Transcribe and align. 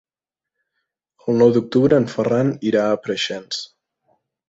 El 1.27 1.37
nou 1.43 1.53
d'octubre 1.59 2.01
en 2.05 2.09
Ferran 2.17 2.53
irà 2.73 2.89
a 2.89 2.99
Preixens. 3.07 3.65